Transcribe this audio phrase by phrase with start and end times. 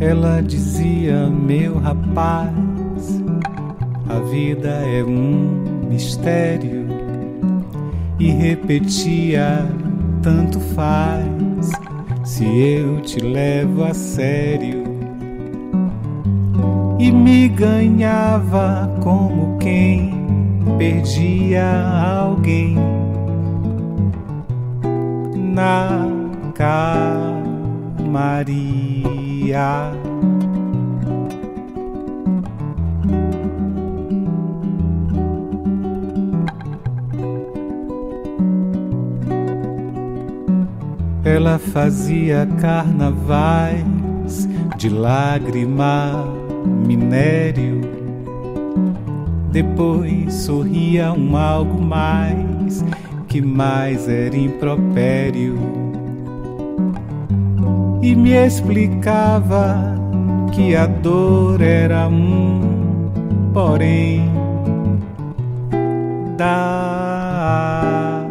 [0.00, 2.52] Ela dizia, meu rapaz,
[4.08, 6.86] a vida é um mistério.
[8.16, 9.66] E repetia,
[10.22, 11.72] tanto faz,
[12.24, 14.84] se eu te levo a sério.
[16.98, 20.12] E me ganhava como quem
[20.78, 21.64] perdia
[22.20, 22.76] alguém
[25.34, 26.06] na
[28.08, 29.92] calmaria.
[41.24, 43.84] Ela fazia carnavais
[44.78, 46.24] de lágrima,
[46.86, 47.82] minério.
[49.52, 52.84] Depois sorria um algo mais
[53.28, 55.87] que mais era impropério.
[58.00, 59.94] E me explicava
[60.52, 63.10] que a dor era um,
[63.52, 64.30] porém,
[66.36, 68.24] da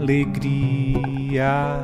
[0.00, 1.80] alegria.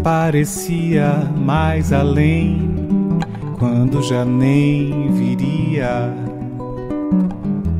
[0.00, 2.58] aparecia mais além,
[3.58, 5.59] quando já nem viria.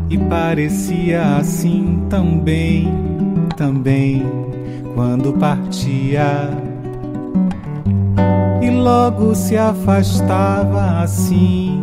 [0.08, 2.88] E parecia assim também,
[3.56, 4.24] também,
[4.94, 6.50] quando partia.
[8.62, 11.82] E logo se afastava assim,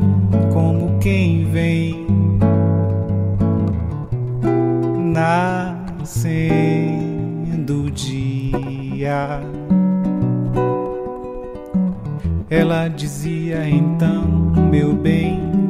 [0.54, 2.06] como quem vem,
[5.14, 5.88] nascendo
[7.92, 9.42] dia.
[12.50, 14.24] Ela dizia então,
[14.72, 15.67] meu bem,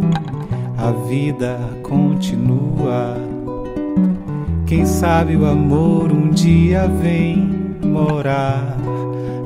[0.87, 3.17] a vida continua.
[4.65, 8.77] Quem sabe o amor um dia vem morar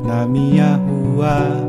[0.06, 1.68] na minha rua.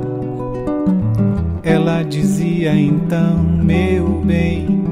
[1.62, 4.84] Ela dizia então, meu bem,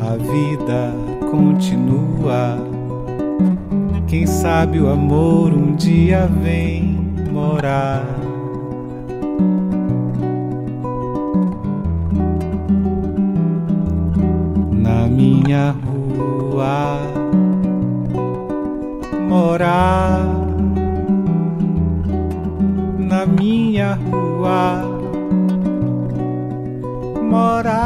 [0.00, 0.94] a vida
[1.30, 2.56] continua.
[4.06, 6.98] Quem sabe o amor um dia vem
[7.30, 8.06] morar
[15.12, 16.98] minha rua
[19.28, 20.24] morar
[22.98, 24.88] na minha rua
[27.30, 27.81] morar